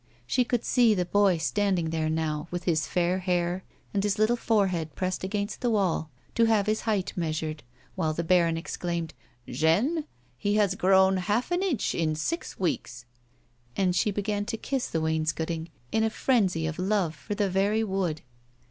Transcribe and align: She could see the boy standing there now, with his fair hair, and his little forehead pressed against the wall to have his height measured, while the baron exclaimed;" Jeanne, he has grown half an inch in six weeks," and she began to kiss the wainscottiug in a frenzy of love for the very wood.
She 0.25 0.43
could 0.43 0.65
see 0.65 0.95
the 0.95 1.05
boy 1.05 1.37
standing 1.37 1.91
there 1.91 2.09
now, 2.09 2.47
with 2.49 2.63
his 2.63 2.87
fair 2.87 3.19
hair, 3.19 3.63
and 3.93 4.03
his 4.03 4.17
little 4.17 4.35
forehead 4.35 4.95
pressed 4.95 5.23
against 5.23 5.61
the 5.61 5.69
wall 5.69 6.09
to 6.33 6.45
have 6.45 6.65
his 6.65 6.81
height 6.89 7.13
measured, 7.15 7.61
while 7.93 8.11
the 8.11 8.23
baron 8.23 8.57
exclaimed;" 8.57 9.13
Jeanne, 9.47 10.05
he 10.39 10.55
has 10.55 10.73
grown 10.73 11.17
half 11.17 11.51
an 11.51 11.61
inch 11.61 11.93
in 11.93 12.15
six 12.15 12.59
weeks," 12.59 13.05
and 13.77 13.95
she 13.95 14.09
began 14.09 14.43
to 14.45 14.57
kiss 14.57 14.87
the 14.87 15.01
wainscottiug 15.01 15.67
in 15.91 16.03
a 16.03 16.09
frenzy 16.09 16.65
of 16.65 16.79
love 16.79 17.13
for 17.13 17.35
the 17.35 17.47
very 17.47 17.83
wood. 17.83 18.23